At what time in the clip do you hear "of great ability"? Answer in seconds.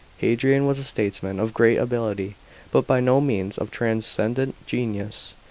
1.39-2.33